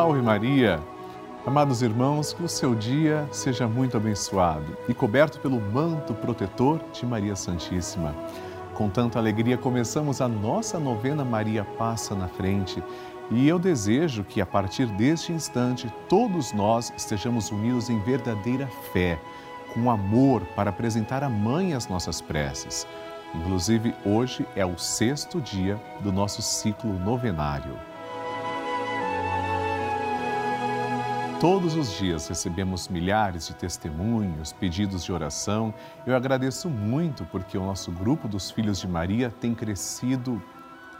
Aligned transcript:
Salve 0.00 0.22
Maria! 0.22 0.80
Amados 1.46 1.82
irmãos, 1.82 2.32
que 2.32 2.42
o 2.42 2.48
seu 2.48 2.74
dia 2.74 3.28
seja 3.30 3.68
muito 3.68 3.98
abençoado 3.98 4.74
e 4.88 4.94
coberto 4.94 5.38
pelo 5.40 5.60
manto 5.60 6.14
protetor 6.14 6.80
de 6.90 7.04
Maria 7.04 7.36
Santíssima. 7.36 8.14
Com 8.72 8.88
tanta 8.88 9.18
alegria, 9.18 9.58
começamos 9.58 10.22
a 10.22 10.26
nossa 10.26 10.80
novena 10.80 11.22
Maria 11.22 11.64
Passa 11.76 12.14
na 12.14 12.28
Frente. 12.28 12.82
E 13.30 13.46
eu 13.46 13.58
desejo 13.58 14.24
que 14.24 14.40
a 14.40 14.46
partir 14.46 14.86
deste 14.86 15.34
instante 15.34 15.92
todos 16.08 16.50
nós 16.54 16.90
estejamos 16.96 17.50
unidos 17.50 17.90
em 17.90 18.00
verdadeira 18.00 18.70
fé, 18.94 19.20
com 19.74 19.90
amor 19.90 20.40
para 20.56 20.70
apresentar 20.70 21.22
à 21.22 21.28
Mãe 21.28 21.74
as 21.74 21.86
nossas 21.88 22.22
preces. 22.22 22.86
Inclusive, 23.34 23.94
hoje 24.06 24.46
é 24.56 24.64
o 24.64 24.78
sexto 24.78 25.42
dia 25.42 25.78
do 26.00 26.10
nosso 26.10 26.40
ciclo 26.40 26.90
novenário. 27.00 27.89
Todos 31.40 31.74
os 31.74 31.96
dias 31.96 32.28
recebemos 32.28 32.86
milhares 32.88 33.46
de 33.46 33.54
testemunhos, 33.54 34.52
pedidos 34.52 35.02
de 35.02 35.10
oração. 35.10 35.72
Eu 36.06 36.14
agradeço 36.14 36.68
muito 36.68 37.24
porque 37.24 37.56
o 37.56 37.64
nosso 37.64 37.90
grupo 37.90 38.28
dos 38.28 38.50
Filhos 38.50 38.78
de 38.78 38.86
Maria 38.86 39.30
tem 39.30 39.54
crescido 39.54 40.42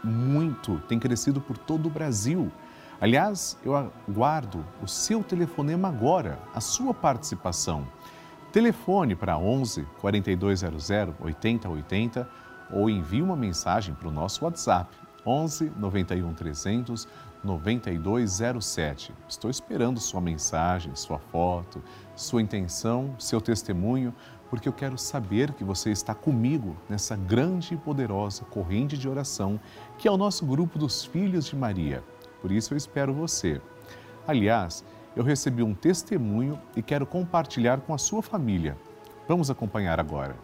muito, 0.03 0.79
tem 0.87 0.97
crescido 0.97 1.39
por 1.39 1.59
todo 1.59 1.85
o 1.85 1.89
Brasil. 1.91 2.51
Aliás, 2.99 3.55
eu 3.63 3.75
aguardo 3.75 4.65
o 4.81 4.87
seu 4.87 5.23
telefonema 5.23 5.89
agora, 5.89 6.39
a 6.55 6.59
sua 6.59 6.91
participação. 6.91 7.87
Telefone 8.51 9.15
para 9.15 9.37
11 9.37 9.85
4200 9.99 10.89
8080 11.19 12.27
ou 12.71 12.89
envie 12.89 13.21
uma 13.21 13.35
mensagem 13.35 13.93
para 13.93 14.07
o 14.07 14.11
nosso 14.11 14.43
WhatsApp 14.43 14.89
11 15.23 15.71
91 15.77 16.33
300 16.33 17.07
9207. 17.43 19.13
Estou 19.27 19.49
esperando 19.49 19.99
sua 19.99 20.21
mensagem, 20.21 20.95
sua 20.95 21.19
foto, 21.19 21.83
sua 22.15 22.41
intenção, 22.41 23.15
seu 23.17 23.41
testemunho, 23.41 24.13
porque 24.49 24.67
eu 24.67 24.73
quero 24.73 24.97
saber 24.97 25.53
que 25.53 25.63
você 25.63 25.91
está 25.91 26.13
comigo 26.13 26.75
nessa 26.89 27.15
grande 27.15 27.73
e 27.73 27.77
poderosa 27.77 28.43
corrente 28.45 28.97
de 28.97 29.07
oração 29.07 29.59
que 29.97 30.07
é 30.07 30.11
o 30.11 30.17
nosso 30.17 30.45
grupo 30.45 30.77
dos 30.77 31.05
Filhos 31.05 31.45
de 31.45 31.55
Maria. 31.55 32.03
Por 32.41 32.51
isso 32.51 32.73
eu 32.73 32.77
espero 32.77 33.13
você. 33.13 33.61
Aliás, 34.27 34.83
eu 35.15 35.23
recebi 35.23 35.63
um 35.63 35.73
testemunho 35.73 36.59
e 36.75 36.81
quero 36.81 37.05
compartilhar 37.05 37.81
com 37.81 37.93
a 37.93 37.97
sua 37.97 38.21
família. 38.21 38.77
Vamos 39.27 39.49
acompanhar 39.49 39.99
agora. 39.99 40.35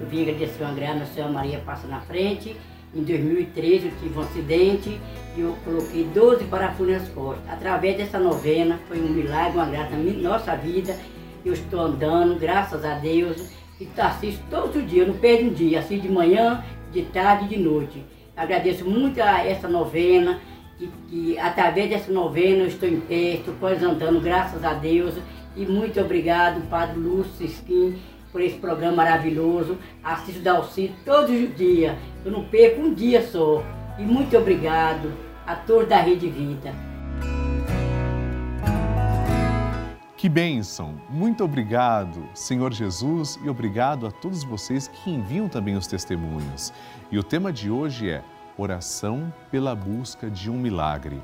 Eu 0.00 0.06
vim 0.06 0.22
agradecer 0.22 0.62
o 0.62 0.66
André, 0.66 0.88
a 0.88 1.06
Senhora 1.06 1.32
Maria 1.32 1.60
passa 1.60 1.86
na 1.86 2.00
frente 2.00 2.56
em 2.94 3.02
2013 3.02 3.86
eu 3.86 3.92
tive 4.00 4.18
um 4.18 4.22
acidente 4.22 5.00
eu 5.36 5.56
coloquei 5.64 6.04
12 6.04 6.44
parafusos 6.44 7.08
costas. 7.08 7.44
Através 7.48 7.96
dessa 7.96 8.18
novena, 8.18 8.78
foi 8.88 9.00
um 9.00 9.08
milagre, 9.08 9.58
uma 9.58 9.66
graça 9.66 9.96
na 9.96 10.28
nossa 10.28 10.54
vida. 10.54 10.96
Eu 11.44 11.52
estou 11.52 11.80
andando, 11.80 12.38
graças 12.38 12.84
a 12.84 12.94
Deus, 12.94 13.50
e 13.80 13.88
assisto 14.00 14.42
todos 14.48 14.76
os 14.76 14.88
dias, 14.88 15.06
não 15.06 15.14
perdo 15.14 15.50
um 15.50 15.52
dia, 15.52 15.80
assisto 15.80 16.06
de 16.06 16.12
manhã, 16.12 16.64
de 16.92 17.02
tarde 17.02 17.46
e 17.46 17.48
de 17.48 17.58
noite. 17.58 18.04
Agradeço 18.36 18.84
muito 18.84 19.20
a 19.20 19.44
essa 19.44 19.68
novena, 19.68 20.40
que, 20.78 20.90
que 21.08 21.38
através 21.38 21.90
dessa 21.90 22.12
novena 22.12 22.62
eu 22.62 22.68
estou 22.68 22.88
em 22.88 23.00
pé, 23.00 23.34
estou 23.34 23.54
quase 23.60 23.84
andando, 23.84 24.20
graças 24.20 24.64
a 24.64 24.72
Deus. 24.72 25.14
E 25.56 25.64
muito 25.64 26.00
obrigado, 26.00 26.68
Padre 26.68 26.98
Lúcio 26.98 27.46
Skin, 27.46 27.96
por 28.32 28.40
esse 28.40 28.56
programa 28.56 28.96
maravilhoso. 28.96 29.78
Assisto 30.02 30.40
da 30.40 30.56
Alcide 30.56 30.94
todos 31.04 31.30
os 31.30 31.56
dias. 31.56 31.96
Eu 32.24 32.32
não 32.32 32.44
perco 32.44 32.80
um 32.80 32.92
dia 32.92 33.22
só. 33.22 33.62
E 33.96 34.02
muito 34.02 34.36
obrigado 34.36 35.12
a 35.46 35.54
todos 35.54 35.88
da 35.88 36.00
Rede 36.00 36.28
Vida. 36.28 36.74
Que 40.16 40.28
bênção! 40.28 41.00
Muito 41.08 41.44
obrigado, 41.44 42.28
Senhor 42.34 42.72
Jesus, 42.72 43.38
e 43.44 43.48
obrigado 43.48 44.04
a 44.06 44.10
todos 44.10 44.42
vocês 44.42 44.88
que 44.88 45.10
enviam 45.10 45.48
também 45.48 45.76
os 45.76 45.86
testemunhos. 45.86 46.72
E 47.08 47.18
o 47.18 47.22
tema 47.22 47.52
de 47.52 47.70
hoje 47.70 48.10
é 48.10 48.24
Oração 48.56 49.32
pela 49.48 49.76
busca 49.76 50.28
de 50.28 50.50
um 50.50 50.58
milagre. 50.58 51.22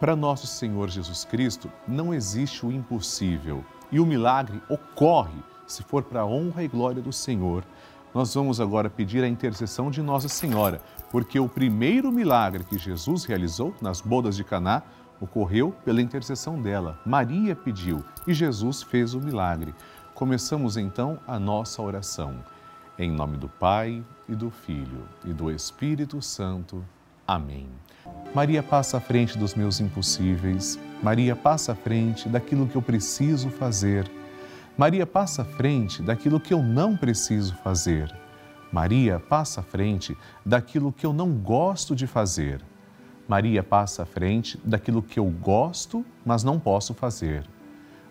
Para 0.00 0.16
nosso 0.16 0.46
Senhor 0.46 0.88
Jesus 0.88 1.26
Cristo, 1.26 1.70
não 1.86 2.14
existe 2.14 2.64
o 2.64 2.72
impossível 2.72 3.62
e 3.90 4.00
o 4.00 4.06
milagre 4.06 4.62
ocorre 4.68 5.42
se 5.66 5.82
for 5.82 6.02
para 6.02 6.20
a 6.20 6.26
honra 6.26 6.62
e 6.62 6.68
glória 6.68 7.02
do 7.02 7.12
Senhor, 7.12 7.64
nós 8.14 8.34
vamos 8.34 8.60
agora 8.60 8.90
pedir 8.90 9.24
a 9.24 9.28
intercessão 9.28 9.90
de 9.90 10.02
Nossa 10.02 10.28
Senhora, 10.28 10.80
porque 11.10 11.40
o 11.40 11.48
primeiro 11.48 12.12
milagre 12.12 12.64
que 12.64 12.76
Jesus 12.76 13.24
realizou 13.24 13.74
nas 13.80 14.00
bodas 14.00 14.36
de 14.36 14.44
Caná 14.44 14.82
ocorreu 15.20 15.74
pela 15.84 16.02
intercessão 16.02 16.60
dela. 16.60 17.00
Maria 17.06 17.56
pediu 17.56 18.04
e 18.26 18.34
Jesus 18.34 18.82
fez 18.82 19.14
o 19.14 19.20
milagre. 19.20 19.74
Começamos 20.14 20.76
então 20.76 21.18
a 21.26 21.38
nossa 21.38 21.80
oração. 21.80 22.34
Em 22.98 23.10
nome 23.10 23.38
do 23.38 23.48
Pai 23.48 24.04
e 24.28 24.34
do 24.34 24.50
Filho 24.50 25.08
e 25.24 25.32
do 25.32 25.50
Espírito 25.50 26.20
Santo. 26.20 26.84
Amém. 27.26 27.66
Maria 28.34 28.62
passa 28.62 28.98
à 28.98 29.00
frente 29.00 29.38
dos 29.38 29.54
meus 29.54 29.80
impossíveis. 29.80 30.78
Maria 31.02 31.34
passa 31.34 31.72
à 31.72 31.74
frente 31.74 32.28
daquilo 32.28 32.66
que 32.66 32.76
eu 32.76 32.82
preciso 32.82 33.48
fazer 33.48 34.10
Maria 34.76 35.06
passa 35.06 35.42
à 35.42 35.44
frente 35.44 36.02
daquilo 36.02 36.40
que 36.40 36.54
eu 36.54 36.62
não 36.62 36.96
preciso 36.96 37.54
fazer. 37.56 38.10
Maria 38.72 39.20
passa 39.20 39.60
à 39.60 39.62
frente 39.62 40.16
daquilo 40.46 40.90
que 40.90 41.04
eu 41.04 41.12
não 41.12 41.30
gosto 41.30 41.94
de 41.94 42.06
fazer. 42.06 42.62
Maria 43.28 43.62
passa 43.62 44.02
à 44.02 44.06
frente 44.06 44.58
daquilo 44.64 45.02
que 45.02 45.20
eu 45.20 45.26
gosto, 45.26 46.04
mas 46.24 46.42
não 46.42 46.58
posso 46.58 46.94
fazer. 46.94 47.44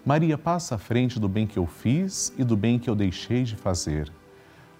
Maria 0.06 0.38
passa 0.38 0.76
à 0.76 0.78
frente 0.78 1.20
do 1.20 1.28
bem 1.28 1.48
que 1.48 1.58
eu 1.58 1.66
fiz 1.66 2.32
e 2.38 2.44
do 2.44 2.56
bem 2.56 2.78
que 2.78 2.90
eu 2.90 2.96
deixei 2.96 3.44
de 3.44 3.56
fazer. 3.56 4.12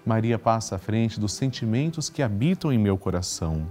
Maria 0.06 0.38
passa 0.38 0.76
à 0.76 0.78
frente 0.78 1.18
dos 1.18 1.32
sentimentos 1.32 2.08
que 2.08 2.22
habitam 2.22 2.72
em 2.72 2.78
meu 2.78 2.96
coração. 2.96 3.66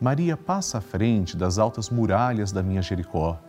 Maria 0.00 0.36
passa 0.36 0.78
à 0.78 0.80
frente 0.80 1.36
das 1.36 1.58
altas 1.58 1.90
muralhas 1.90 2.52
da 2.52 2.62
minha 2.62 2.82
Jericó. 2.82 3.40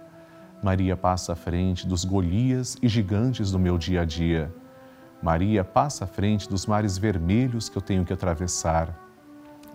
Maria 0.65 0.97
passa 0.97 1.33
à 1.33 1.35
frente 1.35 1.85
dos 1.85 2.03
Golias 2.03 2.75
e 2.81 2.87
gigantes 2.87 3.51
do 3.51 3.59
meu 3.59 3.77
dia 3.77 4.01
a 4.01 4.03
dia. 4.03 4.51
Maria 5.21 5.63
passa 5.63 6.05
à 6.05 6.07
frente 6.07 6.49
dos 6.49 6.65
mares 6.65 6.97
vermelhos 6.97 7.69
que 7.69 7.77
eu 7.77 7.83
tenho 7.83 8.03
que 8.03 8.11
atravessar. 8.11 8.99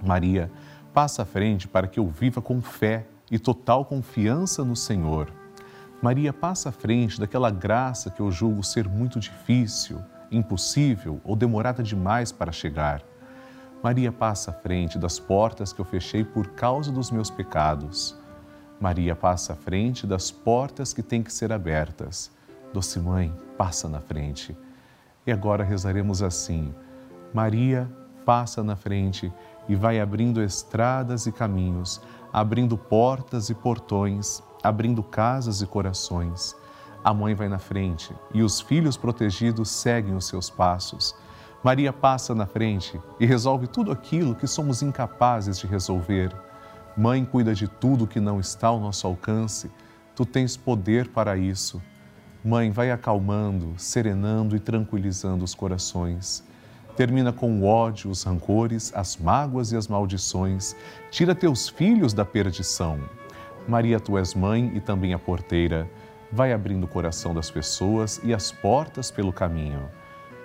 Maria 0.05 0.51
passa 0.93 1.23
à 1.23 1.25
frente 1.25 1.69
para 1.69 1.87
que 1.87 2.01
eu 2.01 2.09
viva 2.09 2.43
com 2.43 2.61
fé 2.61 3.07
e 3.31 3.39
total 3.39 3.85
confiança 3.85 4.65
no 4.65 4.75
Senhor. 4.75 5.33
Maria 6.03 6.33
passa 6.33 6.71
à 6.71 6.73
frente 6.73 7.21
daquela 7.21 7.53
graça 7.53 8.11
que 8.11 8.21
eu 8.21 8.33
julgo 8.33 8.65
ser 8.65 8.89
muito 8.89 9.21
difícil, 9.21 10.01
impossível 10.29 11.21
ou 11.23 11.37
demorada 11.37 11.85
demais 11.85 12.33
para 12.33 12.51
chegar. 12.51 13.01
Maria 13.81 14.11
passa 14.11 14.51
à 14.51 14.55
frente 14.55 14.99
das 14.99 15.21
portas 15.21 15.73
que 15.73 15.81
eu 15.81 15.85
fechei 15.85 16.25
por 16.25 16.49
causa 16.49 16.91
dos 16.91 17.13
meus 17.13 17.31
pecados. 17.31 18.19
Maria 18.81 19.15
passa 19.15 19.53
à 19.53 19.57
frente 19.57 20.07
das 20.07 20.31
portas 20.31 20.95
que 20.95 21.03
têm 21.03 21.23
que 21.23 21.33
ser 21.33 21.53
abertas. 21.53 22.31
Doce 22.73 22.99
Mãe, 22.99 23.31
passa 23.59 23.89
na 23.91 24.01
frente. 24.01 24.57
E 25.27 25.31
agora 25.31 25.63
rezaremos 25.63 26.23
assim: 26.23 26.75
Maria 27.35 27.91
passa 28.25 28.63
na 28.63 28.77
frente 28.77 29.31
e 29.69 29.75
vai 29.75 30.01
abrindo 30.01 30.43
estradas 30.43 31.27
e 31.27 31.33
caminhos, 31.33 32.01
abrindo 32.33 32.79
portas 32.79 33.51
e 33.51 33.55
portões, 33.55 34.43
abrindo 34.63 35.03
casas 35.03 35.61
e 35.61 35.67
corações. 35.67 36.57
A 37.05 37.13
mãe 37.13 37.35
vai 37.35 37.49
na 37.49 37.59
frente 37.59 38.15
e 38.33 38.43
os 38.43 38.63
filhos 38.63 38.97
protegidos 38.97 39.69
seguem 39.69 40.15
os 40.15 40.27
seus 40.27 40.49
passos. 40.49 41.15
Maria 41.63 41.93
passa 41.93 42.35
na 42.35 42.47
frente 42.47 42.99
e 43.19 43.27
resolve 43.27 43.67
tudo 43.67 43.93
aquilo 43.93 44.35
que 44.35 44.47
somos 44.47 44.81
incapazes 44.81 45.59
de 45.59 45.67
resolver. 45.67 46.35
Mãe, 47.01 47.25
cuida 47.25 47.55
de 47.55 47.67
tudo 47.67 48.07
que 48.07 48.21
não 48.21 48.39
está 48.39 48.69
ao 48.69 48.79
nosso 48.79 49.07
alcance, 49.07 49.71
tu 50.15 50.27
tens 50.27 50.55
poder 50.55 51.09
para 51.09 51.35
isso. 51.35 51.81
Mãe, 52.45 52.71
vai 52.71 52.91
acalmando, 52.91 53.73
serenando 53.79 54.55
e 54.55 54.61
tranquilizando 54.61 55.43
os 55.43 55.55
corações. 55.55 56.45
Termina 56.99 57.33
com 57.33 57.59
o 57.59 57.65
ódio, 57.65 58.11
os 58.11 58.23
rancores, 58.23 58.93
as 58.95 59.17
mágoas 59.17 59.73
e 59.73 59.79
as 59.79 59.89
maldições. 59.89 60.77
Tira 61.11 61.35
teus 61.35 61.71
filhos 61.71 62.13
da 62.13 62.23
perdição. 62.23 63.01
Maria, 63.67 63.99
tu 63.99 64.19
és 64.19 64.35
mãe 64.35 64.71
e 64.75 64.79
também 64.79 65.15
a 65.15 65.19
porteira. 65.19 65.91
Vai 66.31 66.53
abrindo 66.53 66.85
o 66.85 66.89
coração 66.89 67.33
das 67.33 67.51
pessoas 67.51 68.21
e 68.23 68.35
as 68.35 68.53
portas 68.53 69.11
pelo 69.11 69.33
caminho. 69.33 69.89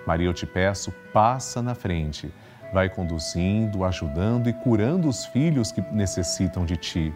Maria, 0.06 0.28
eu 0.28 0.32
te 0.32 0.46
peço, 0.46 0.90
passa 1.12 1.60
na 1.60 1.74
frente 1.74 2.32
Vai 2.72 2.88
conduzindo, 2.88 3.84
ajudando 3.84 4.48
e 4.48 4.52
curando 4.52 5.08
os 5.08 5.24
filhos 5.26 5.72
que 5.72 5.80
necessitam 5.92 6.64
de 6.64 6.76
ti. 6.76 7.14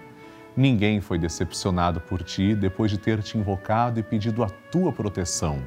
Ninguém 0.57 1.01
foi 1.01 1.19
decepcionado 1.19 2.01
por 2.01 2.23
ti 2.23 2.55
depois 2.55 2.91
de 2.91 2.99
ter 2.99 3.23
te 3.23 3.39
invocado 3.39 4.01
e 4.01 4.03
pedido 4.03 4.43
a 4.43 4.51
tua 4.71 4.93
proteção. 4.93 5.63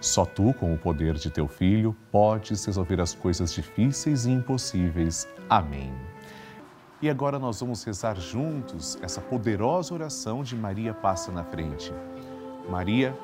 Só 0.00 0.24
tu, 0.24 0.52
com 0.54 0.74
o 0.74 0.78
poder 0.78 1.14
de 1.14 1.30
teu 1.30 1.48
filho, 1.48 1.96
podes 2.12 2.64
resolver 2.64 3.00
as 3.00 3.14
coisas 3.14 3.52
difíceis 3.52 4.26
e 4.26 4.30
impossíveis. 4.30 5.26
Amém. 5.48 5.92
E 7.00 7.10
agora 7.10 7.38
nós 7.38 7.60
vamos 7.60 7.84
rezar 7.84 8.16
juntos 8.16 8.98
essa 9.02 9.20
poderosa 9.20 9.94
oração 9.94 10.42
de 10.42 10.56
Maria 10.56 10.94
passa 10.94 11.30
na 11.30 11.44
frente. 11.44 11.92
Maria 12.68 13.16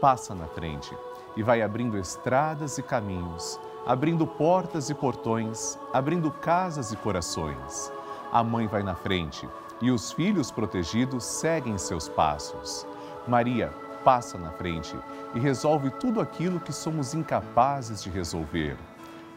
passa 0.00 0.34
na 0.34 0.46
frente 0.46 0.96
e 1.36 1.42
vai 1.42 1.60
abrindo 1.60 1.98
estradas 1.98 2.78
e 2.78 2.82
caminhos, 2.82 3.58
abrindo 3.86 4.26
portas 4.26 4.90
e 4.90 4.94
portões, 4.94 5.78
abrindo 5.92 6.30
casas 6.30 6.90
e 6.90 6.96
corações. 6.96 7.92
A 8.32 8.42
mãe 8.42 8.66
vai 8.66 8.82
na 8.82 8.96
frente 8.96 9.48
e 9.80 9.90
os 9.92 10.10
filhos 10.10 10.50
protegidos 10.50 11.24
seguem 11.24 11.78
seus 11.78 12.08
passos. 12.08 12.84
Maria 13.28 13.72
passa 14.04 14.36
na 14.36 14.50
frente 14.50 14.96
e 15.34 15.38
resolve 15.38 15.90
tudo 15.90 16.20
aquilo 16.20 16.58
que 16.58 16.72
somos 16.72 17.14
incapazes 17.14 18.02
de 18.02 18.10
resolver. 18.10 18.76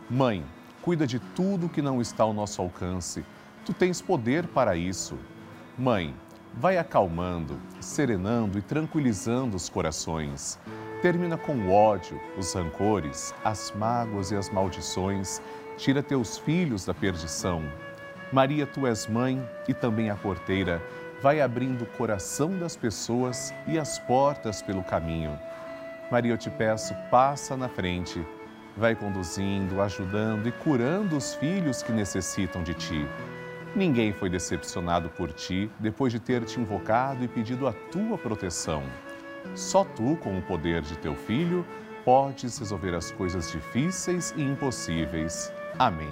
Mãe, 0.10 0.44
cuida 0.82 1.06
de 1.06 1.20
tudo 1.20 1.70
que 1.70 1.82
não 1.82 2.02
está 2.02 2.24
ao 2.24 2.34
nosso 2.34 2.62
alcance. 2.62 3.24
Tu 3.66 3.74
tens 3.74 4.02
poder 4.02 4.48
para 4.48 4.76
isso. 4.76 5.16
Mãe, 5.78 6.16
vai 6.56 6.78
acalmando, 6.78 7.60
serenando 7.80 8.58
e 8.58 8.62
tranquilizando 8.62 9.56
os 9.56 9.70
corações. 9.70 10.58
Termina 11.02 11.38
com 11.38 11.54
o 11.54 11.72
ódio, 11.72 12.20
os 12.38 12.54
rancores, 12.54 13.34
as 13.46 13.72
mágoas 13.72 14.32
e 14.32 14.36
as 14.36 14.50
maldições. 14.50 15.42
Tira 15.78 16.04
teus 16.04 16.38
filhos 16.38 16.84
da 16.84 16.94
perdição. 16.94 17.64
Maria, 18.34 18.68
tu 18.68 18.86
és 18.86 19.08
mãe 19.08 19.42
e 19.66 19.74
também 19.74 20.10
a 20.10 20.16
porteira. 20.16 20.84
Vai 21.22 21.40
abrindo 21.40 21.84
o 21.84 21.86
coração 21.86 22.60
das 22.60 22.76
pessoas 22.76 23.54
e 23.66 23.80
as 23.80 23.98
portas 23.98 24.62
pelo 24.62 24.84
caminho. 24.84 25.40
Maria, 26.12 26.34
eu 26.34 26.38
te 26.38 26.50
peço, 26.50 26.94
passa 27.10 27.56
na 27.56 27.70
frente. 27.70 28.22
Vai 28.76 28.94
conduzindo, 28.94 29.82
ajudando 29.82 30.48
e 30.48 30.52
curando 30.52 31.16
os 31.16 31.34
filhos 31.34 31.82
que 31.82 31.94
necessitam 31.94 32.62
de 32.62 32.74
ti. 32.74 33.08
Ninguém 33.74 34.12
foi 34.12 34.30
decepcionado 34.30 35.08
por 35.10 35.32
ti 35.32 35.72
depois 35.80 36.12
de 36.12 36.20
ter 36.20 36.44
te 36.44 36.60
invocado 36.60 37.24
e 37.24 37.28
pedido 37.28 37.68
a 37.68 37.72
tua 37.72 38.18
proteção. 38.18 38.84
Só 39.56 39.84
tu, 39.84 40.18
com 40.18 40.38
o 40.38 40.42
poder 40.42 40.82
de 40.82 40.98
teu 40.98 41.16
filho, 41.16 41.66
podes 42.06 42.58
resolver 42.58 42.96
as 42.96 43.12
coisas 43.12 43.52
difíceis 43.52 44.34
e 44.38 44.42
impossíveis. 44.42 45.52
Amém. 45.78 46.12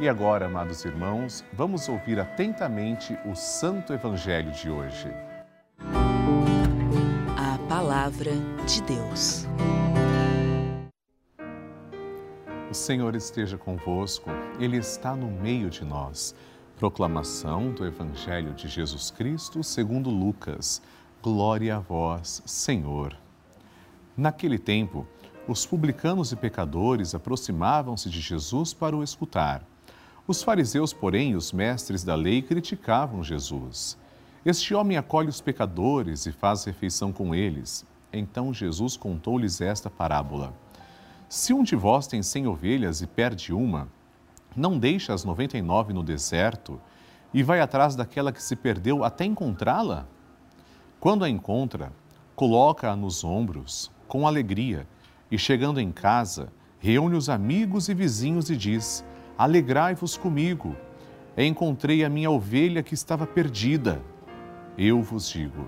E 0.00 0.08
agora, 0.08 0.46
amados 0.46 0.84
irmãos, 0.84 1.44
vamos 1.52 1.88
ouvir 1.88 2.18
atentamente 2.18 3.16
o 3.24 3.34
Santo 3.34 3.92
Evangelho 3.92 4.50
de 4.50 4.68
hoje. 4.68 5.08
A 7.36 7.58
Palavra 7.68 8.32
de 8.66 8.82
Deus. 8.82 9.46
O 12.68 12.74
Senhor 12.74 13.14
esteja 13.14 13.56
convosco, 13.56 14.30
Ele 14.58 14.78
está 14.78 15.14
no 15.14 15.30
meio 15.30 15.70
de 15.70 15.84
nós. 15.84 16.34
Proclamação 16.76 17.70
do 17.70 17.86
Evangelho 17.86 18.52
de 18.52 18.66
Jesus 18.66 19.12
Cristo 19.12 19.62
segundo 19.62 20.10
Lucas. 20.10 20.82
Glória 21.24 21.76
a 21.76 21.78
vós, 21.78 22.42
Senhor. 22.44 23.16
Naquele 24.14 24.58
tempo, 24.58 25.06
os 25.48 25.64
publicanos 25.64 26.32
e 26.32 26.36
pecadores 26.36 27.14
aproximavam-se 27.14 28.10
de 28.10 28.20
Jesus 28.20 28.74
para 28.74 28.94
o 28.94 29.02
escutar. 29.02 29.64
Os 30.28 30.42
fariseus, 30.42 30.92
porém, 30.92 31.34
os 31.34 31.50
mestres 31.50 32.04
da 32.04 32.14
lei 32.14 32.42
criticavam 32.42 33.24
Jesus. 33.24 33.96
Este 34.44 34.74
homem 34.74 34.98
acolhe 34.98 35.30
os 35.30 35.40
pecadores 35.40 36.26
e 36.26 36.30
faz 36.30 36.62
refeição 36.64 37.10
com 37.10 37.34
eles. 37.34 37.86
Então 38.12 38.52
Jesus 38.52 38.94
contou-lhes 38.94 39.62
esta 39.62 39.88
parábola. 39.88 40.52
Se 41.26 41.54
um 41.54 41.62
de 41.62 41.74
vós 41.74 42.06
tem 42.06 42.22
cem 42.22 42.46
ovelhas 42.46 43.00
e 43.00 43.06
perde 43.06 43.50
uma, 43.50 43.88
não 44.54 44.78
deixa 44.78 45.14
as 45.14 45.24
noventa 45.24 45.56
e 45.56 45.62
nove 45.62 45.94
no 45.94 46.02
deserto 46.02 46.78
e 47.32 47.42
vai 47.42 47.60
atrás 47.60 47.96
daquela 47.96 48.30
que 48.30 48.42
se 48.42 48.54
perdeu 48.54 49.02
até 49.02 49.24
encontrá-la? 49.24 50.06
Quando 51.04 51.22
a 51.22 51.28
encontra, 51.28 51.92
coloca-a 52.34 52.96
nos 52.96 53.24
ombros, 53.24 53.92
com 54.08 54.26
alegria, 54.26 54.88
e 55.30 55.36
chegando 55.36 55.78
em 55.78 55.92
casa, 55.92 56.50
reúne 56.78 57.14
os 57.14 57.28
amigos 57.28 57.90
e 57.90 57.94
vizinhos 57.94 58.48
e 58.48 58.56
diz: 58.56 59.04
Alegrai-vos 59.36 60.16
comigo, 60.16 60.74
encontrei 61.36 62.06
a 62.06 62.08
minha 62.08 62.30
ovelha 62.30 62.82
que 62.82 62.94
estava 62.94 63.26
perdida. 63.26 64.00
Eu 64.78 65.02
vos 65.02 65.28
digo: 65.28 65.66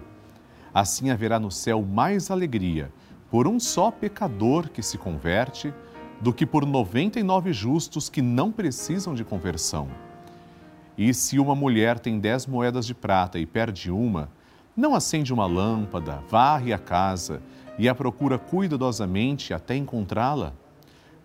assim 0.73 1.11
haverá 1.11 1.39
no 1.39 1.51
céu 1.51 1.83
mais 1.83 2.31
alegria 2.31 2.91
por 3.31 3.47
um 3.47 3.61
só 3.61 3.91
pecador 3.91 4.71
que 4.71 4.83
se 4.83 4.97
converte 4.97 5.71
do 6.19 6.33
que 6.33 6.47
por 6.47 6.65
99 6.65 7.53
justos 7.53 8.09
que 8.09 8.23
não 8.23 8.51
precisam 8.51 9.15
de 9.15 9.23
conversão. 9.23 9.87
E 10.97 11.13
se 11.13 11.39
uma 11.39 11.55
mulher 11.55 11.99
tem 11.99 12.19
dez 12.19 12.47
moedas 12.47 12.87
de 12.87 12.95
prata 12.95 13.39
e 13.39 13.45
perde 13.45 13.91
uma, 13.91 14.31
não 14.77 14.95
acende 14.95 15.33
uma 15.33 15.47
lâmpada, 15.47 16.23
varre 16.29 16.73
a 16.73 16.79
casa 16.79 17.41
e 17.79 17.89
a 17.89 17.95
procura 17.95 18.39
cuidadosamente 18.39 19.55
até 19.55 19.75
encontrá-la? 19.75 20.53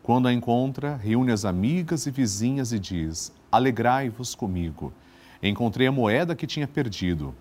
Quando 0.02 0.28
a 0.28 0.34
encontra, 0.34 0.96
reúne 0.96 1.32
as 1.32 1.46
amigas 1.46 2.06
e 2.06 2.12
vizinhas 2.12 2.72
e 2.72 2.80
diz: 2.80 3.32
Alegrai-vos 3.52 4.34
comigo, 4.34 4.94
encontrei 5.44 5.88
a 5.88 5.92
moeda 5.92 6.36
que 6.36 6.48
tinha 6.48 6.68
perdido. 6.68 7.36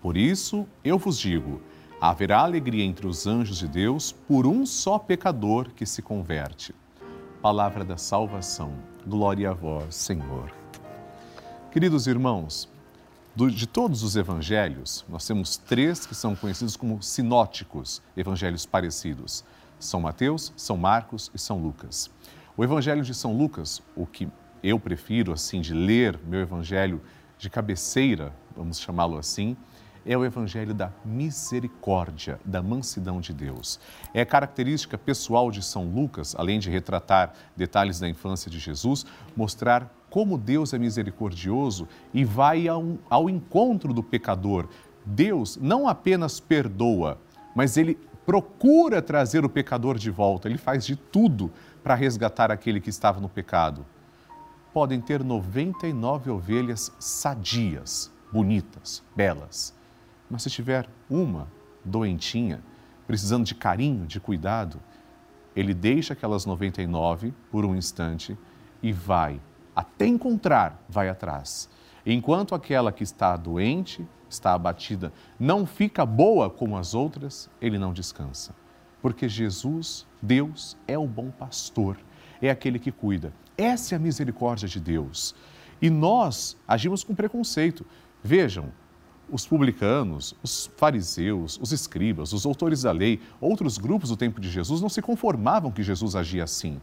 Por 0.00 0.16
isso 0.16 0.66
eu 0.84 0.98
vos 0.98 1.18
digo: 1.18 1.60
haverá 2.00 2.40
alegria 2.40 2.84
entre 2.84 3.06
os 3.06 3.26
anjos 3.26 3.58
de 3.58 3.68
Deus 3.68 4.12
por 4.12 4.46
um 4.46 4.64
só 4.64 4.98
pecador 4.98 5.70
que 5.74 5.84
se 5.84 6.00
converte. 6.00 6.74
Palavra 7.42 7.84
da 7.84 7.96
salvação. 7.96 8.72
Glória 9.06 9.50
a 9.50 9.52
vós, 9.52 9.94
Senhor. 9.94 10.50
Queridos 11.70 12.06
irmãos, 12.06 12.68
de 13.36 13.66
todos 13.66 14.04
os 14.04 14.14
evangelhos, 14.14 15.04
nós 15.08 15.26
temos 15.26 15.56
três 15.56 16.06
que 16.06 16.14
são 16.14 16.36
conhecidos 16.36 16.76
como 16.76 17.02
sinóticos, 17.02 18.00
evangelhos 18.16 18.64
parecidos: 18.64 19.44
São 19.78 20.00
Mateus, 20.00 20.52
São 20.56 20.76
Marcos 20.76 21.32
e 21.34 21.38
São 21.38 21.58
Lucas. 21.58 22.10
O 22.56 22.62
evangelho 22.62 23.02
de 23.02 23.12
São 23.12 23.36
Lucas, 23.36 23.82
o 23.96 24.06
que 24.06 24.28
eu 24.62 24.78
prefiro 24.78 25.32
assim 25.32 25.60
de 25.60 25.74
ler 25.74 26.18
meu 26.24 26.40
evangelho 26.40 27.02
de 27.36 27.50
cabeceira, 27.50 28.32
vamos 28.56 28.78
chamá-lo 28.78 29.18
assim, 29.18 29.56
é 30.06 30.16
o 30.16 30.24
evangelho 30.24 30.72
da 30.72 30.92
misericórdia, 31.04 32.38
da 32.44 32.62
mansidão 32.62 33.20
de 33.20 33.32
Deus. 33.32 33.80
É 34.12 34.24
característica 34.24 34.96
pessoal 34.96 35.50
de 35.50 35.62
São 35.62 35.86
Lucas, 35.86 36.34
além 36.36 36.58
de 36.58 36.70
retratar 36.70 37.32
detalhes 37.56 37.98
da 37.98 38.08
infância 38.08 38.50
de 38.50 38.58
Jesus, 38.58 39.04
mostrar 39.34 39.92
como 40.14 40.38
Deus 40.38 40.72
é 40.72 40.78
misericordioso 40.78 41.88
e 42.12 42.24
vai 42.24 42.68
ao, 42.68 42.96
ao 43.10 43.28
encontro 43.28 43.92
do 43.92 44.00
pecador. 44.00 44.68
Deus 45.04 45.56
não 45.60 45.88
apenas 45.88 46.38
perdoa, 46.38 47.18
mas 47.52 47.76
ele 47.76 47.98
procura 48.24 49.02
trazer 49.02 49.44
o 49.44 49.48
pecador 49.48 49.98
de 49.98 50.12
volta, 50.12 50.48
ele 50.48 50.56
faz 50.56 50.86
de 50.86 50.94
tudo 50.94 51.50
para 51.82 51.96
resgatar 51.96 52.52
aquele 52.52 52.80
que 52.80 52.90
estava 52.90 53.20
no 53.20 53.28
pecado. 53.28 53.84
Podem 54.72 55.00
ter 55.00 55.24
99 55.24 56.30
ovelhas 56.30 56.92
sadias, 57.00 58.12
bonitas, 58.32 59.02
belas 59.16 59.74
mas 60.30 60.42
se 60.42 60.50
tiver 60.50 60.88
uma 61.10 61.48
doentinha, 61.84 62.62
precisando 63.04 63.44
de 63.44 63.54
carinho, 63.54 64.06
de 64.06 64.20
cuidado, 64.20 64.80
ele 65.54 65.74
deixa 65.74 66.12
aquelas 66.12 66.46
99 66.46 67.34
por 67.50 67.64
um 67.64 67.74
instante 67.76 68.38
e 68.80 68.92
vai, 68.92 69.40
até 69.74 70.06
encontrar, 70.06 70.84
vai 70.88 71.08
atrás. 71.08 71.68
Enquanto 72.06 72.54
aquela 72.54 72.92
que 72.92 73.02
está 73.02 73.36
doente, 73.36 74.06
está 74.28 74.52
abatida, 74.52 75.12
não 75.38 75.64
fica 75.64 76.04
boa 76.04 76.50
como 76.50 76.76
as 76.76 76.94
outras, 76.94 77.48
ele 77.60 77.78
não 77.78 77.92
descansa. 77.92 78.54
Porque 79.00 79.28
Jesus, 79.28 80.06
Deus, 80.20 80.76
é 80.86 80.98
o 80.98 81.06
bom 81.06 81.30
pastor, 81.30 81.98
é 82.40 82.50
aquele 82.50 82.78
que 82.78 82.92
cuida. 82.92 83.32
Essa 83.56 83.94
é 83.94 83.96
a 83.96 84.00
misericórdia 84.00 84.68
de 84.68 84.80
Deus. 84.80 85.34
E 85.80 85.90
nós 85.90 86.56
agimos 86.66 87.04
com 87.04 87.14
preconceito. 87.14 87.84
Vejam, 88.22 88.72
os 89.30 89.46
publicanos, 89.46 90.34
os 90.42 90.70
fariseus, 90.76 91.58
os 91.60 91.72
escribas, 91.72 92.32
os 92.32 92.44
autores 92.44 92.82
da 92.82 92.92
lei, 92.92 93.20
outros 93.40 93.78
grupos 93.78 94.10
do 94.10 94.16
tempo 94.16 94.40
de 94.40 94.50
Jesus 94.50 94.80
não 94.80 94.88
se 94.88 95.00
conformavam 95.00 95.70
que 95.70 95.82
Jesus 95.82 96.14
agia 96.14 96.44
assim. 96.44 96.80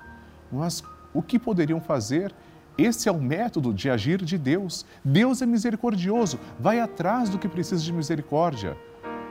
Mas 0.51 0.83
o 1.13 1.21
que 1.21 1.37
poderiam 1.37 1.79
fazer? 1.79 2.33
Esse 2.77 3.09
é 3.09 3.11
o 3.11 3.21
método 3.21 3.73
de 3.73 3.89
agir 3.89 4.23
de 4.23 4.37
Deus. 4.37 4.85
Deus 5.03 5.41
é 5.41 5.45
misericordioso, 5.45 6.39
vai 6.59 6.79
atrás 6.79 7.29
do 7.29 7.37
que 7.37 7.47
precisa 7.47 7.83
de 7.83 7.93
misericórdia. 7.93 8.77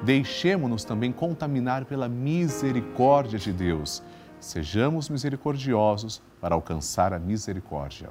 Deixemos-nos 0.02 0.84
também 0.84 1.12
contaminar 1.12 1.84
pela 1.84 2.08
misericórdia 2.08 3.38
de 3.38 3.52
Deus. 3.52 4.02
Sejamos 4.38 5.08
misericordiosos 5.08 6.22
para 6.40 6.54
alcançar 6.54 7.12
a 7.12 7.18
misericórdia. 7.18 8.08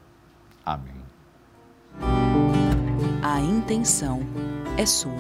Amém. 0.66 1.02
A 3.24 3.40
intenção 3.42 4.22
é 4.78 4.86
sua. 4.86 5.14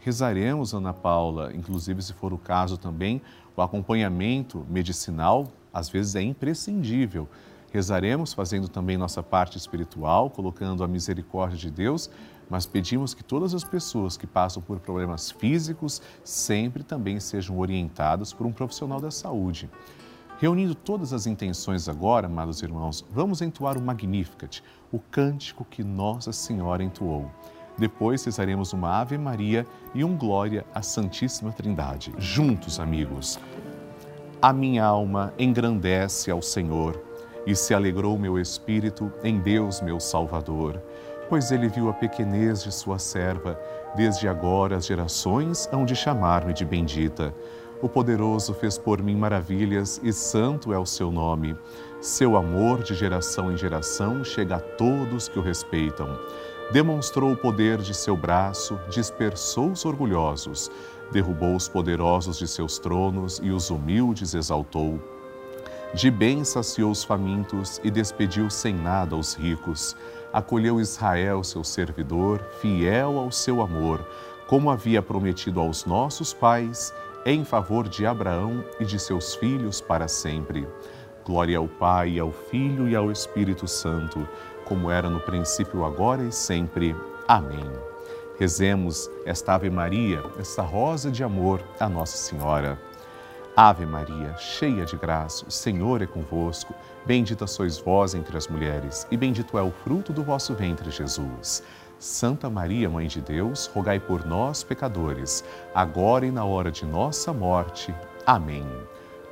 Rezaremos, 0.05 0.75
Ana 0.75 0.93
Paula, 0.93 1.55
inclusive 1.55 2.03
se 2.03 2.13
for 2.13 2.33
o 2.33 2.39
caso 2.39 2.77
também, 2.77 3.23
o 3.57 3.63
acompanhamento 3.63 4.67
medicinal 4.69 5.47
às 5.73 5.89
vezes 5.89 6.17
é 6.17 6.23
imprescindível. 6.23 7.29
Rezaremos 7.73 8.33
fazendo 8.35 8.69
também 8.69 8.99
nossa 8.99 9.23
parte 9.23 9.57
espiritual, 9.57 10.29
colocando 10.29 10.83
a 10.83 10.89
misericórdia 10.89 11.57
de 11.57 11.71
Deus, 11.71 12.11
mas 12.51 12.67
pedimos 12.67 13.15
que 13.15 13.23
todas 13.23 13.55
as 13.55 13.63
pessoas 13.63 14.17
que 14.17 14.27
passam 14.27 14.61
por 14.61 14.81
problemas 14.81 15.31
físicos 15.31 16.03
sempre 16.25 16.83
também 16.83 17.21
sejam 17.21 17.57
orientadas 17.61 18.33
por 18.33 18.45
um 18.45 18.53
profissional 18.53 19.01
da 19.01 19.11
saúde. 19.11 19.71
Reunindo 20.39 20.75
todas 20.75 21.13
as 21.13 21.29
intenções 21.29 21.89
agora, 21.89 22.27
amados 22.27 22.61
irmãos, 22.61 23.05
vamos 23.09 23.41
entoar 23.41 23.79
o 23.79 23.81
Magnificat, 23.81 24.65
o 24.91 24.99
cântico 24.99 25.65
que 25.65 25.85
Nossa 25.85 26.33
Senhora 26.33 26.83
entoou. 26.83 27.31
Depois 27.83 28.25
rezaremos 28.25 28.73
uma 28.73 29.01
Ave 29.01 29.19
Maria 29.19 29.67
e 29.93 30.05
um 30.05 30.17
Glória 30.17 30.65
à 30.73 30.83
Santíssima 30.83 31.51
Trindade. 31.51 32.15
Juntos, 32.17 32.79
amigos. 32.79 33.41
A 34.41 34.53
minha 34.53 34.85
alma 34.85 35.35
engrandece 35.37 36.31
ao 36.31 36.41
Senhor 36.41 37.03
e 37.45 37.57
se 37.57 37.75
alegrou 37.75 38.17
meu 38.17 38.39
espírito 38.39 39.13
em 39.25 39.41
Deus, 39.41 39.81
meu 39.81 39.99
Salvador, 39.99 40.81
pois 41.29 41.51
ele 41.51 41.67
viu 41.67 41.89
a 41.89 41.93
pequenez 41.93 42.63
de 42.63 42.73
sua 42.73 43.01
serva. 43.01 43.59
Desde 43.97 44.29
agora 44.29 44.77
as 44.77 44.87
gerações 44.87 45.69
hão 45.73 45.85
de 45.85 45.97
chamar-me 45.97 46.53
de 46.53 46.65
bendita. 46.65 47.35
O 47.83 47.89
poderoso 47.89 48.55
fez 48.55 48.79
por 48.79 49.03
mim 49.03 49.17
maravilhas 49.17 50.01
e 50.05 50.13
santo 50.13 50.73
é 50.73 50.79
o 50.79 50.87
seu 50.87 51.11
nome. 51.11 51.57
Seu 52.01 52.37
amor 52.37 52.85
de 52.85 52.95
geração 52.95 53.51
em 53.51 53.57
geração 53.57 54.23
chega 54.23 54.55
a 54.55 54.61
todos 54.61 55.29
que 55.29 55.41
o 55.41 55.43
respeitam 55.43 56.17
demonstrou 56.71 57.33
o 57.33 57.37
poder 57.37 57.79
de 57.79 57.95
seu 57.95 58.17
braço, 58.17 58.79
dispersou 58.89 59.71
os 59.73 59.85
orgulhosos, 59.85 60.71
derrubou 61.11 61.55
os 61.55 61.69
poderosos 61.69 62.39
de 62.39 62.49
seus 62.49 62.79
tronos 62.79 63.41
e 63.43 63.51
os 63.51 63.71
humildes 63.71 64.35
exaltou. 64.35 65.01
De 65.95 66.11
bem 66.11 66.43
saciou 66.43 66.91
os 66.91 67.05
famintos 67.05 67.79
e 67.85 67.91
despediu 67.91 68.49
sem 68.49 68.75
nada 68.75 69.15
os 69.15 69.35
ricos. 69.35 69.95
Acolheu 70.33 70.81
Israel, 70.81 71.45
seu 71.45 71.63
servidor, 71.63 72.43
fiel 72.61 73.19
ao 73.19 73.31
seu 73.31 73.61
amor, 73.61 74.01
como 74.47 74.71
havia 74.71 75.03
prometido 75.03 75.61
aos 75.61 75.85
nossos 75.85 76.33
pais, 76.33 76.95
em 77.27 77.45
favor 77.45 77.89
de 77.89 78.07
Abraão 78.07 78.65
e 78.81 78.87
de 78.87 78.99
seus 78.99 79.35
filhos 79.35 79.83
para 79.83 80.09
sempre. 80.09 80.67
Glória 81.25 81.59
ao 81.59 81.69
Pai, 81.69 82.19
ao 82.19 82.33
Filho 82.33 82.89
e 82.89 82.97
ao 82.97 83.13
Espírito 83.13 83.69
Santo 83.69 84.27
como 84.67 84.91
era 84.91 85.09
no 85.09 85.21
princípio, 85.21 85.85
agora 85.85 86.23
e 86.23 86.33
sempre. 86.33 86.95
Amém. 87.29 87.71
Rezemos 88.39 89.11
esta 89.25 89.55
Ave 89.55 89.71
Maria, 89.71 90.23
esta 90.39 90.63
rosa 90.63 91.11
de 91.11 91.23
amor 91.23 91.61
a 91.79 91.89
Nossa 91.89 92.17
Senhora. 92.17 92.79
Ave 93.55 93.85
Maria, 93.85 94.35
cheia 94.39 94.85
de 94.85 94.97
graça, 94.97 95.45
o 95.47 95.51
Senhor 95.51 96.01
é 96.01 96.07
convosco. 96.07 96.75
Bendita 97.05 97.47
sois 97.47 97.79
vós 97.79 98.15
entre 98.15 98.37
as 98.37 98.49
mulheres, 98.49 99.07
e 99.11 99.17
bendito 99.17 99.59
é 99.59 99.63
o 99.63 99.71
fruto 99.71 100.13
do 100.13 100.23
vosso 100.23 100.55
ventre, 100.55 100.91
Jesus. 100.91 101.63
Santa 101.99 102.49
Maria, 102.49 102.89
Mãe 102.89 103.07
de 103.07 103.21
Deus, 103.21 103.67
rogai 103.67 104.01
por 104.01 104.25
nós, 104.25 104.65
pecadores, 104.65 105.45
agora 105.75 106.27
e 106.27 106.31
na 106.31 106.45
hora 106.45 106.71
de 106.71 106.87
nossa 106.87 107.33
morte. 107.33 107.95
Amém. 108.27 108.67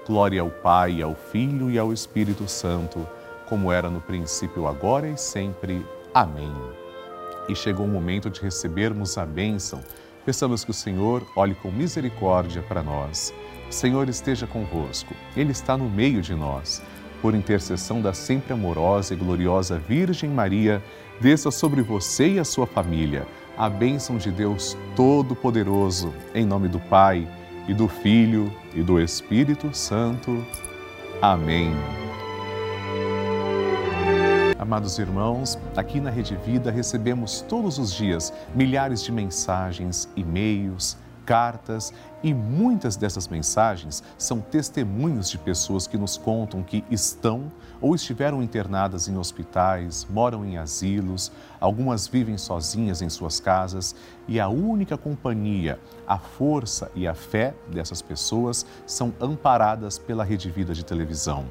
Glória 0.07 0.41
ao 0.43 0.51
Pai, 0.51 1.01
ao 1.01 1.15
Filho 1.15 1.71
e 1.71 1.79
ao 1.79 1.93
Espírito 1.93 2.47
Santo 2.49 3.07
como 3.51 3.71
era 3.71 3.91
no 3.91 4.01
princípio, 4.01 4.67
agora 4.67 5.07
e 5.07 5.19
sempre. 5.19 5.85
Amém. 6.15 6.51
E 7.49 7.55
chegou 7.55 7.85
o 7.85 7.89
momento 7.89 8.31
de 8.31 8.41
recebermos 8.41 9.19
a 9.19 9.27
bênção. 9.27 9.81
Peçamos 10.25 10.65
que 10.65 10.71
o 10.71 10.75
Senhor 10.75 11.23
olhe 11.37 11.55
com 11.55 11.71
misericórdia 11.71 12.63
para 12.63 12.83
nós. 12.83 13.35
O 13.69 13.73
Senhor 13.73 14.09
esteja 14.09 14.47
convosco, 14.47 15.15
Ele 15.37 15.53
está 15.53 15.77
no 15.77 15.91
meio 15.91 16.23
de 16.23 16.35
nós. 16.35 16.81
Por 17.21 17.35
intercessão 17.35 18.01
da 18.01 18.15
sempre 18.15 18.55
amorosa 18.55 19.13
e 19.13 19.17
gloriosa 19.17 19.79
Virgem 19.79 20.31
Maria, 20.31 20.83
desça 21.21 21.51
sobre 21.51 21.83
você 21.83 22.29
e 22.29 22.39
a 22.39 22.45
sua 22.45 22.67
família 22.67 23.27
a 23.61 23.69
bênção 23.69 24.17
de 24.17 24.31
Deus 24.31 24.75
Todo-Poderoso, 24.97 26.15
em 26.35 26.47
nome 26.47 26.67
do 26.67 26.81
Pai, 26.81 27.29
e 27.69 27.75
do 27.75 27.87
Filho, 27.89 28.51
e 28.75 28.83
do 28.83 28.99
Espírito 28.99 29.75
Santo. 29.75 30.43
Amém. 31.21 31.71
Amados 34.71 35.01
irmãos, 35.01 35.59
aqui 35.77 36.01
na 36.01 36.11
Rede 36.11 36.37
Vida 36.47 36.71
recebemos 36.71 37.41
todos 37.41 37.77
os 37.77 37.93
dias 37.93 38.33
milhares 38.55 39.03
de 39.03 39.11
mensagens, 39.11 40.09
e-mails, 40.15 40.97
cartas 41.27 41.93
e 42.23 42.35
muitas 42.35 42.97
dessas 42.97 43.29
mensagens 43.29 44.03
são 44.19 44.41
testemunhos 44.41 45.31
de 45.31 45.39
pessoas 45.39 45.87
que 45.87 45.97
nos 45.97 46.17
contam 46.17 46.63
que 46.63 46.85
estão 46.91 47.51
ou 47.81 47.95
estiveram 47.95 48.43
internadas 48.43 49.09
em 49.09 49.17
hospitais, 49.17 50.07
moram 50.11 50.45
em 50.45 50.59
asilos, 50.59 51.33
algumas 51.59 52.07
vivem 52.07 52.37
sozinhas 52.37 53.01
em 53.01 53.09
suas 53.09 53.41
casas 53.41 53.95
e 54.29 54.39
a 54.39 54.49
única 54.49 54.97
companhia, 54.99 55.81
a 56.07 56.19
força 56.19 56.91
e 56.95 57.07
a 57.09 57.15
fé 57.15 57.55
dessas 57.73 58.03
pessoas 58.03 58.67
são 58.87 59.13
amparadas 59.21 59.99
pela 59.99 60.25
Rede 60.25 60.51
Vida 60.51 60.75
de 60.75 60.85
televisão. 60.85 61.47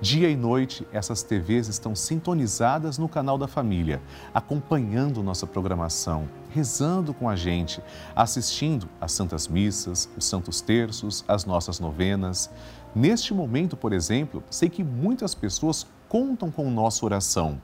Dia 0.00 0.28
e 0.28 0.36
noite, 0.36 0.86
essas 0.92 1.22
TVs 1.22 1.68
estão 1.68 1.94
sintonizadas 1.94 2.98
no 2.98 3.08
canal 3.08 3.38
da 3.38 3.46
família, 3.46 4.00
acompanhando 4.34 5.22
nossa 5.22 5.46
programação, 5.46 6.28
rezando 6.50 7.14
com 7.14 7.28
a 7.28 7.36
gente, 7.36 7.80
assistindo 8.14 8.88
às 9.00 9.12
Santas 9.12 9.46
Missas, 9.46 10.08
os 10.16 10.24
Santos 10.24 10.60
Terços, 10.60 11.24
as 11.26 11.44
nossas 11.44 11.80
novenas. 11.80 12.50
Neste 12.94 13.32
momento, 13.32 13.76
por 13.76 13.92
exemplo, 13.92 14.42
sei 14.50 14.68
que 14.68 14.84
muitas 14.84 15.34
pessoas 15.34 15.86
contam 16.08 16.50
com 16.50 16.70
nossa 16.70 17.04
oração. 17.04 17.60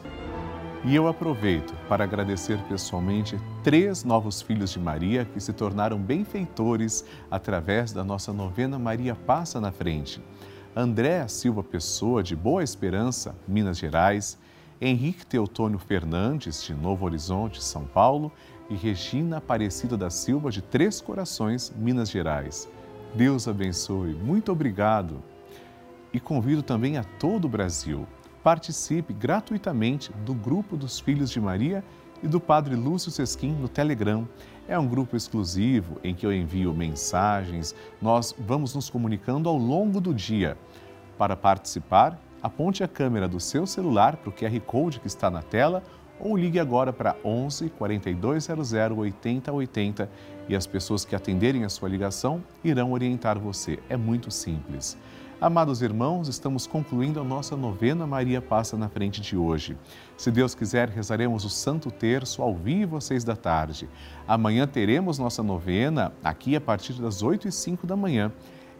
E 0.85 0.95
eu 0.95 1.09
aproveito 1.09 1.75
para 1.89 2.05
agradecer 2.05 2.59
pessoalmente 2.69 3.37
três 3.65 4.05
novos 4.05 4.43
filhos 4.43 4.71
de 4.71 4.79
Maria 4.79 5.25
que 5.25 5.41
se 5.41 5.53
tornaram 5.53 5.99
benfeitores 5.99 7.05
através 7.31 7.93
da 7.93 8.05
nossa 8.05 8.33
novena 8.33 8.79
Maria 8.79 9.15
Passa 9.15 9.61
na 9.61 9.73
Frente. 9.73 10.23
André 10.77 11.27
Silva 11.27 11.65
Pessoa, 11.65 12.23
de 12.23 12.37
Boa 12.37 12.63
Esperança, 12.63 13.35
Minas 13.49 13.79
Gerais, 13.79 14.39
Henrique 14.81 15.27
Teotônio 15.27 15.79
Fernandes, 15.79 16.63
de 16.63 16.75
Novo 16.75 17.07
Horizonte, 17.07 17.65
São 17.65 17.85
Paulo, 17.85 18.31
e 18.69 18.75
Regina 18.75 19.39
Aparecida 19.39 19.97
da 19.97 20.11
Silva, 20.11 20.51
de 20.51 20.61
Três 20.61 21.01
Corações, 21.01 21.73
Minas 21.77 22.11
Gerais. 22.11 22.69
Deus 23.15 23.49
abençoe. 23.49 24.15
Muito 24.15 24.53
obrigado 24.53 25.23
e 26.13 26.21
convido 26.21 26.63
também 26.63 26.97
a 26.97 27.05
todo 27.05 27.47
o 27.47 27.49
Brasil. 27.49 28.07
participe 28.43 29.13
gratuitamente 29.13 30.13
do 30.25 30.33
grupo 30.33 30.77
dos 30.77 31.01
Filhos 31.01 31.31
de 31.31 31.41
Maria 31.41 31.85
e 32.23 32.29
do 32.29 32.41
Padre 32.41 32.77
Lúcio 32.77 33.11
Sesquim 33.11 33.53
no 33.53 33.69
Telegram. 33.69 34.27
É 34.67 34.79
um 34.79 34.87
grupo 34.87 35.17
exclusivo 35.17 35.99
em 36.03 36.15
que 36.15 36.25
eu 36.25 36.33
envio 36.33 36.73
mensagens, 36.73 37.75
nós 38.01 38.35
vamos 38.39 38.75
nos 38.75 38.89
comunicando 38.89 39.49
ao 39.49 39.57
longo 39.57 40.01
do 40.01 40.15
dia. 40.15 40.57
Para 41.19 41.37
participar, 41.37 42.19
aponte 42.43 42.85
a 42.85 42.89
câmera 42.89 43.27
do 43.27 43.41
seu 43.41 43.67
celular 43.67 44.17
para 44.17 44.31
o 44.31 44.33
QR 44.33 44.61
Code 44.61 45.01
que 45.01 45.07
está 45.07 45.31
na 45.31 45.43
tela 45.43 45.83
ou 46.21 46.37
ligue 46.37 46.59
agora 46.59 46.93
para 46.93 47.17
11 47.25 47.71
4200 47.71 48.73
8080 48.73 50.11
e 50.49 50.57
as 50.57 50.67
pessoas 50.67 51.05
que 51.05 51.15
atenderem 51.15 51.65
a 51.65 51.69
sua 51.69 51.89
ligação 51.89 52.43
irão 52.65 52.93
orientar 52.93 53.39
você. 53.39 53.79
É 53.89 53.97
muito 53.97 54.31
simples. 54.31 54.97
Amados 55.41 55.83
irmãos, 55.83 56.27
estamos 56.27 56.67
concluindo 56.67 57.21
a 57.21 57.25
nossa 57.25 57.57
novena 57.57 58.05
Maria 58.09 58.43
Passa 58.43 58.77
na 58.77 58.89
Frente 58.89 59.21
de 59.21 59.37
hoje. 59.37 59.77
Se 60.17 60.33
Deus 60.33 60.53
quiser, 60.53 60.89
rezaremos 60.89 61.45
o 61.45 61.49
Santo 61.49 61.93
Terço 61.93 62.43
ao 62.43 62.57
vivo 62.57 62.97
às 62.97 63.05
seis 63.05 63.23
da 63.23 63.37
tarde. 63.37 63.89
Amanhã 64.27 64.67
teremos 64.67 65.17
nossa 65.17 65.41
novena 65.41 66.13
aqui 66.25 66.57
a 66.57 66.61
partir 66.61 66.95
das 66.95 67.23
oito 67.23 67.47
e 67.47 67.53
cinco 67.53 67.87
da 67.87 67.95
manhã. 67.95 68.33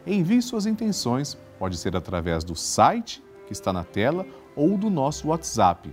Envie 0.05 0.41
suas 0.41 0.65
intenções, 0.65 1.37
pode 1.57 1.77
ser 1.77 1.95
através 1.95 2.43
do 2.43 2.57
site 2.57 3.23
que 3.47 3.53
está 3.53 3.71
na 3.71 3.85
tela 3.85 4.25
ou 4.53 4.77
do 4.77 4.89
nosso 4.89 5.29
WhatsApp. 5.29 5.89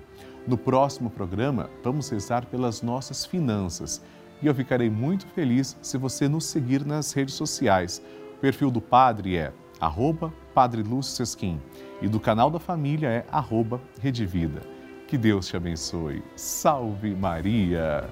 No 0.46 0.56
próximo 0.56 1.10
programa, 1.10 1.68
vamos 1.82 2.08
rezar 2.08 2.46
pelas 2.46 2.80
nossas 2.80 3.26
finanças. 3.26 4.00
E 4.40 4.46
eu 4.46 4.54
ficarei 4.54 4.88
muito 4.88 5.26
feliz 5.28 5.76
se 5.82 5.98
você 5.98 6.28
nos 6.28 6.44
seguir 6.44 6.84
nas 6.84 7.12
redes 7.12 7.34
sociais. 7.34 8.02
O 8.36 8.38
perfil 8.38 8.70
do 8.70 8.80
Padre 8.80 9.36
é 9.36 9.52
arroba 9.80 10.32
Padre 10.54 10.82
Lúcio 10.82 11.16
Sesquim, 11.16 11.60
e 12.00 12.08
do 12.08 12.20
canal 12.20 12.50
da 12.50 12.58
família 12.58 13.08
é 13.08 13.26
arroba 13.30 13.80
Redivida. 14.00 14.62
Que 15.06 15.18
Deus 15.18 15.48
te 15.48 15.56
abençoe. 15.56 16.22
Salve 16.36 17.14
Maria! 17.14 18.08